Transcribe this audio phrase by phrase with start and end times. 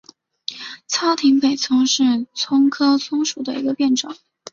[0.87, 4.15] 糙葶北葱是葱科葱属的变种。